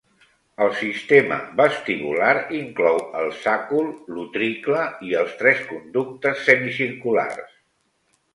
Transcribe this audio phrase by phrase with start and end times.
[0.67, 4.81] El sistema vestibular inclou el sàcul, l'utricle
[5.11, 7.55] i els tres conductes semicirculars.